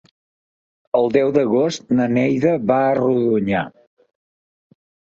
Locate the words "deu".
1.17-1.29